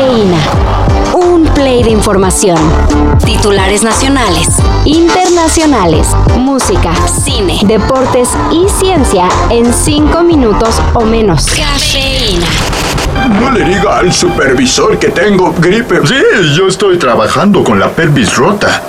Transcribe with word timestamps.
Cafeína. 0.00 0.38
Un 1.12 1.44
play 1.52 1.82
de 1.82 1.90
información. 1.90 2.56
Titulares 3.22 3.82
nacionales, 3.82 4.48
internacionales, 4.86 6.08
música, 6.38 6.94
cine, 7.06 7.60
deportes 7.64 8.30
y 8.50 8.66
ciencia 8.70 9.28
en 9.50 9.74
cinco 9.74 10.22
minutos 10.22 10.80
o 10.94 11.04
menos. 11.04 11.44
Cafeína. 11.48 12.46
No 13.40 13.50
le 13.50 13.62
diga 13.62 13.98
al 13.98 14.10
supervisor 14.10 14.98
que 14.98 15.08
tengo 15.08 15.52
gripe. 15.58 16.00
Sí, 16.06 16.14
yo 16.56 16.68
estoy 16.68 16.96
trabajando 16.96 17.62
con 17.62 17.78
la 17.78 17.90
pelvis 17.90 18.34
rota. 18.36 18.82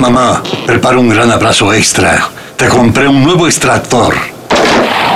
Mamá, 0.00 0.42
prepara 0.66 0.98
un 0.98 1.10
gran 1.10 1.30
abrazo 1.30 1.70
extra. 1.74 2.30
Te 2.62 2.68
compré 2.68 3.08
un 3.08 3.24
nuevo 3.24 3.48
extractor. 3.48 4.14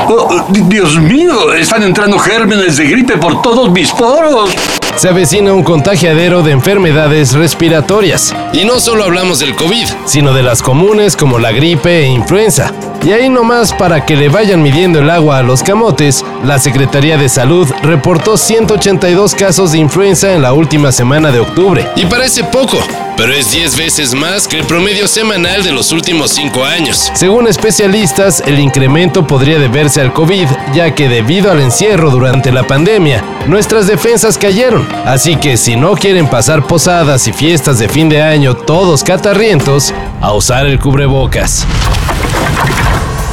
Oh, 0.09 0.47
Dios 0.49 0.99
mío, 0.99 1.53
están 1.53 1.85
entrando 1.85 2.19
gérmenes 2.19 2.77
de 2.77 2.89
gripe 2.89 3.19
por 3.19 3.41
todos 3.41 3.71
mis 3.71 3.93
poros. 3.93 4.51
Se 4.97 5.09
avecina 5.09 5.53
un 5.53 5.63
contagiadero 5.63 6.43
de 6.43 6.51
enfermedades 6.51 7.35
respiratorias. 7.35 8.35
Y 8.53 8.65
no 8.65 8.81
solo 8.81 9.05
hablamos 9.05 9.39
del 9.39 9.55
COVID, 9.55 9.87
sino 10.07 10.33
de 10.33 10.43
las 10.43 10.61
comunes 10.61 11.17
como 11.17 11.39
la 11.39 11.53
gripe 11.53 12.01
e 12.01 12.09
influenza. 12.09 12.73
Y 13.05 13.13
ahí 13.13 13.29
nomás 13.29 13.73
para 13.73 14.05
que 14.05 14.17
le 14.17 14.29
vayan 14.29 14.61
midiendo 14.61 14.99
el 14.99 15.09
agua 15.09 15.39
a 15.39 15.45
los 15.45 15.63
camotes, 15.63 16.25
la 16.43 16.59
Secretaría 16.59 17.17
de 17.17 17.29
Salud 17.29 17.69
reportó 17.85 18.37
182 18.37 19.37
casos 19.37 19.71
de 19.71 19.79
influenza 19.79 20.33
en 20.33 20.43
la 20.43 20.53
última 20.53 20.91
semana 20.91 21.31
de 21.31 21.39
octubre. 21.39 21.87
Y 21.95 22.07
parece 22.07 22.43
poco, 22.43 22.79
pero 23.17 23.33
es 23.33 23.51
10 23.53 23.77
veces 23.77 24.15
más 24.15 24.47
que 24.47 24.59
el 24.59 24.67
promedio 24.67 25.09
semanal 25.09 25.63
de 25.63 25.73
los 25.73 25.91
últimos 25.93 26.31
5 26.33 26.65
años. 26.65 27.11
Según 27.15 27.49
especialistas, 27.49 28.43
el 28.47 28.59
incremento 28.59 29.27
podría 29.27 29.59
deberse 29.59 30.01
al 30.01 30.13
COVID, 30.13 30.47
ya 30.75 30.95
que 30.95 31.09
debido 31.09 31.51
al 31.51 31.61
encierro 31.61 32.11
durante 32.11 32.53
la 32.53 32.67
pandemia, 32.67 33.25
nuestras 33.47 33.87
defensas 33.87 34.37
cayeron. 34.37 34.87
Así 35.05 35.37
que 35.37 35.57
si 35.57 35.77
no 35.77 35.95
quieren 35.95 36.29
pasar 36.29 36.67
posadas 36.67 37.27
y 37.27 37.33
fiestas 37.33 37.79
de 37.79 37.89
fin 37.89 38.09
de 38.09 38.23
año 38.23 38.55
todos 38.55 39.03
catarrientos, 39.03 39.95
a 40.21 40.33
usar 40.33 40.67
el 40.67 40.79
cubrebocas. 40.79 41.67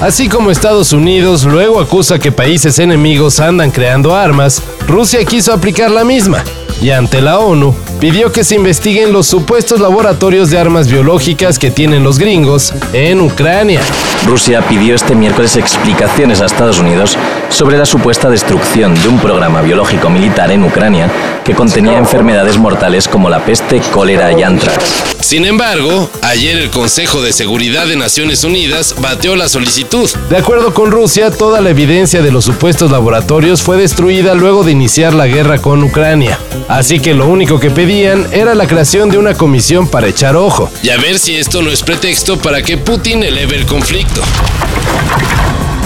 Así 0.02 0.28
como 0.28 0.52
Estados 0.52 0.92
Unidos 0.92 1.44
luego 1.44 1.80
acusa 1.80 2.20
que 2.20 2.32
países 2.32 2.80
enemigos 2.80 3.40
andan 3.40 3.72
creando 3.72 4.16
armas, 4.16 4.62
Rusia 4.88 5.24
quiso 5.24 5.54
aplicar 5.54 5.92
la 5.92 6.04
misma 6.04 6.44
y 6.84 6.92
ante 6.92 7.22
la 7.22 7.40
ONU 7.40 7.74
pidió 8.02 8.34
que 8.34 8.44
se 8.44 8.56
investiguen 8.56 9.14
los 9.14 9.26
supuestos 9.26 9.80
laboratorios 9.80 10.50
de 10.50 10.60
armas 10.60 10.90
biológicas 10.90 11.58
que 11.58 11.72
tienen 11.72 12.04
los 12.04 12.20
gringos 12.20 12.74
en 12.92 13.22
Ucrania. 13.22 13.80
Rusia 14.26 14.62
pidió 14.68 14.94
este 14.94 15.16
miércoles 15.16 15.56
explicaciones 15.56 16.42
a 16.42 16.46
Estados 16.46 16.80
Unidos 16.80 17.18
sobre 17.54 17.78
la 17.78 17.86
supuesta 17.86 18.30
destrucción 18.30 18.96
de 19.02 19.08
un 19.08 19.20
programa 19.20 19.62
biológico 19.62 20.10
militar 20.10 20.52
en 20.52 20.64
Ucrania 20.64 21.10
que 21.46 21.54
contenía 21.54 21.98
enfermedades 21.98 22.58
mortales 22.58 23.08
como 23.08 23.30
la 23.30 23.46
peste, 23.46 23.80
cólera 23.92 24.32
y 24.32 24.42
antrax. 24.42 25.14
Sin 25.22 25.46
embargo, 25.46 26.10
ayer 26.22 26.58
el 26.58 26.70
Consejo 26.70 27.22
de 27.22 27.32
Seguridad 27.32 27.86
de 27.88 27.96
Naciones 27.96 28.44
Unidas 28.44 28.96
bateó 29.00 29.36
la 29.36 29.48
solicitud. 29.48 30.10
De 30.30 30.38
acuerdo 30.38 30.74
con 30.74 30.92
Rusia, 30.92 31.32
toda 31.32 31.62
la 31.62 31.70
evidencia 31.70 32.22
de 32.22 32.32
los 32.32 32.44
supuestos 32.44 32.92
laboratorios 32.92 33.62
fue 33.62 33.78
destruida 33.78 34.34
luego 34.34 34.64
de 34.64 34.72
iniciar 34.72 35.14
la 35.14 35.28
guerra 35.28 35.60
con 35.60 35.84
Ucrania. 35.84 36.40
Así 36.68 37.00
que 37.00 37.14
lo 37.14 37.28
único 37.28 37.60
que 37.60 37.70
pedían 37.70 38.28
era 38.32 38.56
la 38.56 38.68
creación 38.68 39.10
de 39.10 39.18
una 39.18 39.36
comisión 39.36 39.88
para 39.88 40.08
echar 40.08 40.36
ojo. 40.36 40.70
Y 40.82 40.90
a 40.90 40.98
ver 40.98 41.20
si 41.20 41.36
esto 41.36 41.62
no 41.62 41.72
es 41.72 41.84
pretexto 41.84 42.38
para 42.38 42.62
que 42.64 42.78
Putin 42.78 43.24
eleve 43.24 43.56
el 43.56 43.66
conflicto. 43.66 44.22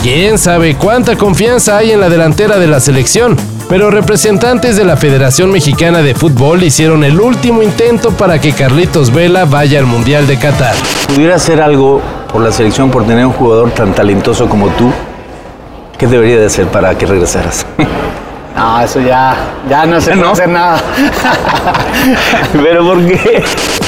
¿Quién 0.04 0.38
sabe 0.38 0.76
cuánta 0.76 1.16
confianza 1.18 1.78
hay 1.78 1.92
en 1.92 2.00
la 2.00 2.08
delantera 2.08 2.58
de 2.58 2.68
la 2.68 2.80
selección? 2.80 3.36
Pero 3.68 3.92
representantes 3.92 4.78
de 4.78 4.86
la 4.86 4.96
Federación 4.96 5.52
Mexicana 5.52 6.02
de 6.02 6.16
Fútbol 6.16 6.64
hicieron 6.64 7.04
el 7.04 7.20
último 7.20 7.62
intento 7.62 8.12
para 8.12 8.40
que 8.40 8.54
Carlitos 8.54 9.14
Vela 9.14 9.46
vaya 9.46 9.80
al 9.80 9.86
Mundial 9.86 10.26
de 10.28 10.38
Qatar. 10.38 10.76
¿Pudiera 11.08 11.36
hacer 11.36 11.62
algo 11.62 12.02
por 12.32 12.42
la 12.42 12.52
selección 12.52 12.90
por 12.92 13.06
tener 13.06 13.26
un 13.26 13.34
jugador 13.34 13.72
tan 13.72 13.94
talentoso 13.94 14.48
como 14.48 14.70
tú? 14.70 14.92
¿Qué 15.98 16.08
debería 16.08 16.38
de 16.38 16.46
hacer 16.46 16.68
para 16.68 16.96
que 16.98 17.06
regresaras? 17.06 17.66
No, 18.58 18.82
eso 18.82 19.00
ya, 19.00 19.36
ya 19.70 19.86
no 19.86 20.02
se 20.02 20.12
puede 20.18 20.32
hacer 20.32 20.50
nada. 20.50 20.82
¿Pero 22.54 22.84
por 22.84 23.06
qué? 23.06 23.44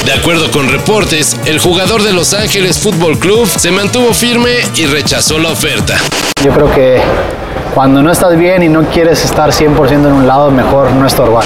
De 0.06 0.14
acuerdo 0.14 0.52
con 0.52 0.70
reportes, 0.70 1.36
el 1.46 1.58
jugador 1.60 2.04
de 2.04 2.14
Los 2.14 2.36
Ángeles 2.36 2.78
Fútbol 2.78 3.18
Club 3.18 3.48
se 3.48 3.72
mantuvo 3.72 4.14
firme 4.14 4.58
y 4.76 4.86
rechazó 4.86 5.40
la 5.40 5.50
oferta. 5.50 5.98
Yo 6.44 6.52
creo 6.54 6.72
que 6.72 7.02
cuando 7.74 8.04
no 8.04 8.12
estás 8.12 8.38
bien 8.38 8.62
y 8.62 8.70
no 8.70 8.84
quieres 8.84 9.26
estar 9.26 9.50
100% 9.50 9.90
en 9.90 10.06
un 10.06 10.28
lado, 10.28 10.52
mejor 10.52 10.92
no 10.92 11.08
estorbar. 11.08 11.46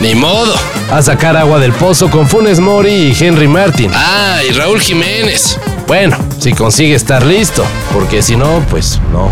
Ni 0.00 0.14
modo. 0.14 0.54
A 0.92 1.02
sacar 1.02 1.36
agua 1.36 1.58
del 1.58 1.72
pozo 1.72 2.10
con 2.10 2.28
Funes 2.28 2.60
Mori 2.60 2.92
y 2.92 3.16
Henry 3.18 3.48
Martin. 3.48 3.90
Ah, 3.92 4.38
y 4.48 4.52
Raúl 4.52 4.80
Jiménez. 4.80 5.58
Bueno, 5.88 6.16
si 6.38 6.52
consigue 6.52 6.94
estar 6.94 7.24
listo, 7.24 7.64
porque 7.92 8.22
si 8.22 8.36
no, 8.36 8.64
pues 8.70 9.00
no. 9.10 9.30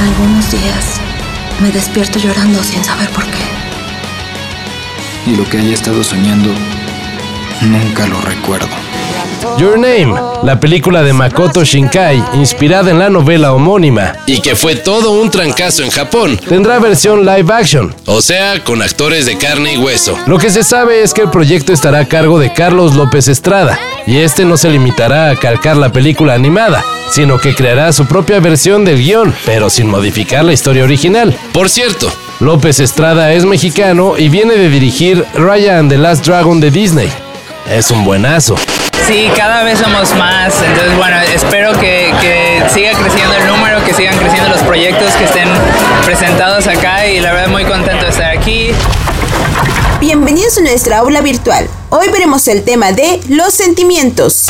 Algunos 0.00 0.50
días 0.50 1.00
me 1.60 1.70
despierto 1.70 2.18
llorando 2.18 2.62
sin 2.62 2.84
saber 2.84 3.08
por 3.10 3.24
qué. 3.26 3.44
Y 5.26 5.36
lo 5.36 5.44
que 5.48 5.58
haya 5.58 5.74
estado 5.74 6.04
soñando, 6.04 6.52
nunca 7.62 8.06
lo 8.06 8.20
recuerdo. 8.20 8.85
Your 9.58 9.78
Name, 9.78 10.14
la 10.42 10.60
película 10.60 11.02
de 11.02 11.12
Makoto 11.12 11.64
Shinkai, 11.64 12.22
inspirada 12.34 12.90
en 12.90 12.98
la 12.98 13.08
novela 13.08 13.52
homónima, 13.52 14.14
y 14.26 14.40
que 14.40 14.54
fue 14.54 14.76
todo 14.76 15.12
un 15.12 15.30
trancazo 15.30 15.82
en 15.82 15.90
Japón, 15.90 16.38
tendrá 16.48 16.78
versión 16.78 17.24
live 17.24 17.52
action, 17.52 17.94
o 18.06 18.20
sea, 18.20 18.62
con 18.64 18.82
actores 18.82 19.26
de 19.26 19.38
carne 19.38 19.74
y 19.74 19.78
hueso. 19.78 20.16
Lo 20.26 20.38
que 20.38 20.50
se 20.50 20.62
sabe 20.62 21.02
es 21.02 21.14
que 21.14 21.22
el 21.22 21.30
proyecto 21.30 21.72
estará 21.72 22.00
a 22.00 22.08
cargo 22.08 22.38
de 22.38 22.52
Carlos 22.52 22.94
López 22.94 23.28
Estrada, 23.28 23.78
y 24.06 24.18
este 24.18 24.44
no 24.44 24.56
se 24.56 24.70
limitará 24.70 25.30
a 25.30 25.36
calcar 25.36 25.76
la 25.76 25.90
película 25.90 26.34
animada, 26.34 26.84
sino 27.10 27.38
que 27.38 27.54
creará 27.54 27.92
su 27.92 28.06
propia 28.06 28.40
versión 28.40 28.84
del 28.84 28.98
guion, 28.98 29.34
pero 29.44 29.70
sin 29.70 29.88
modificar 29.88 30.44
la 30.44 30.52
historia 30.52 30.84
original. 30.84 31.36
Por 31.52 31.68
cierto, 31.68 32.12
López 32.40 32.80
Estrada 32.80 33.32
es 33.32 33.44
mexicano 33.44 34.18
y 34.18 34.28
viene 34.28 34.54
de 34.54 34.68
dirigir 34.68 35.24
Raya 35.34 35.78
and 35.78 35.90
the 35.90 35.96
Last 35.96 36.26
Dragon 36.26 36.60
de 36.60 36.70
Disney. 36.70 37.08
Es 37.70 37.90
un 37.90 38.04
buenazo. 38.04 38.56
Sí, 39.06 39.30
cada 39.36 39.62
vez 39.62 39.78
somos 39.78 40.12
más. 40.16 40.52
Entonces, 40.62 40.96
bueno, 40.96 41.16
espero 41.32 41.72
que, 41.74 42.12
que, 42.20 42.60
siga 42.74 42.90
creciendo 42.92 43.36
el 43.36 43.46
número, 43.46 43.84
que 43.84 43.94
sigan 43.94 44.18
creciendo 44.18 44.48
los 44.48 44.62
proyectos 44.62 45.12
que 45.12 45.24
estén 45.24 45.48
presentados 46.04 46.66
acá 46.66 47.06
y 47.06 47.20
la 47.20 47.32
verdad 47.32 47.48
muy 47.48 47.64
contento 47.64 48.04
de 48.04 48.10
estar 48.10 48.36
aquí. 48.36 48.70
Bienvenidos 50.00 50.58
a 50.58 50.62
nuestra 50.62 50.98
aula 50.98 51.20
virtual. 51.20 51.68
Hoy 51.90 52.08
veremos 52.08 52.48
el 52.48 52.64
tema 52.64 52.90
de 52.90 53.20
los 53.28 53.54
sentimientos. 53.54 54.46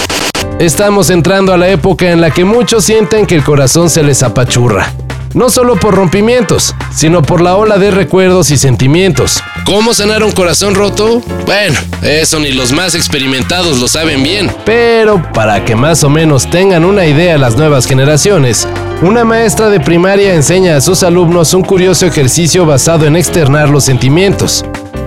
Estamos 0.58 1.10
entrando 1.10 1.52
a 1.52 1.58
la 1.58 1.68
época 1.68 2.10
en 2.10 2.22
la 2.22 2.30
que 2.30 2.46
muchos 2.46 2.82
sienten 2.82 3.26
que 3.26 3.34
el 3.34 3.44
corazón 3.44 3.90
se 3.90 4.02
les 4.02 4.22
apachurra. 4.22 4.90
No 5.36 5.50
solo 5.50 5.76
por 5.76 5.94
rompimientos, 5.94 6.74
sino 6.90 7.20
por 7.20 7.42
la 7.42 7.56
ola 7.56 7.76
de 7.76 7.90
recuerdos 7.90 8.50
y 8.50 8.56
sentimientos. 8.56 9.42
¿Cómo 9.66 9.92
sanar 9.92 10.24
un 10.24 10.32
corazón 10.32 10.74
roto? 10.74 11.20
Bueno, 11.44 11.78
eso 12.00 12.38
ni 12.38 12.52
los 12.52 12.72
más 12.72 12.94
experimentados 12.94 13.78
lo 13.78 13.86
saben 13.86 14.22
bien. 14.22 14.50
Pero 14.64 15.22
para 15.34 15.62
que 15.62 15.76
más 15.76 16.02
o 16.04 16.08
menos 16.08 16.48
tengan 16.48 16.86
una 16.86 17.04
idea 17.04 17.36
las 17.36 17.54
nuevas 17.54 17.86
generaciones, 17.86 18.66
una 19.02 19.26
maestra 19.26 19.68
de 19.68 19.78
primaria 19.78 20.32
enseña 20.32 20.74
a 20.74 20.80
sus 20.80 21.02
alumnos 21.02 21.52
un 21.52 21.64
curioso 21.64 22.06
ejercicio 22.06 22.64
basado 22.64 23.04
en 23.04 23.14
externar 23.14 23.68
los 23.68 23.84
sentimientos 23.84 24.64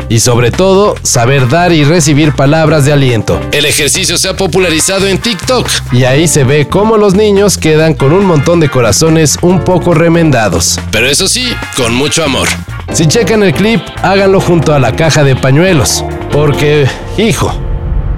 y 0.10 0.20
sobre 0.20 0.52
todo 0.52 0.96
saber 1.04 1.48
dar 1.48 1.72
y 1.72 1.84
recibir 1.84 2.34
palabras 2.34 2.86
de 2.86 2.92
aliento. 2.92 3.40
El 3.52 3.66
ejercicio 3.66 4.18
se 4.18 4.28
ha 4.28 4.36
popularizado 4.36 5.08
en 5.08 5.20
TikTok 5.20 5.70
y 5.92 6.04
ahí 6.04 6.28
se 6.28 6.44
ve 6.44 6.68
cómo 6.68 6.98
los 6.98 7.14
niños 7.14 7.58
quedan 7.58 7.94
con 7.94 8.12
un 8.12 8.26
montón 8.26 8.60
de 8.60 8.70
corazones 8.70 9.38
un 9.42 9.64
poco 9.64 9.94
remendados. 9.94 10.80
Pero 10.92 11.08
eso 11.08 11.28
sí, 11.28 11.54
con 11.78 11.94
mucho 11.94 12.24
amor. 12.24 12.50
Si 12.92 13.08
checan 13.08 13.44
el 13.44 13.54
clip, 13.54 13.82
háganlo 14.02 14.42
junto 14.42 14.74
a 14.74 14.80
la 14.80 14.96
caja 14.96 15.24
de 15.24 15.36
pañuelos, 15.36 16.04
porque, 16.32 16.88
hijo, 17.18 17.54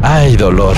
hay 0.02 0.38
dolor. 0.38 0.78